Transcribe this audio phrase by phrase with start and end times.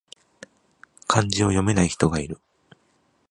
[1.07, 2.39] 漢字を読めない人がいる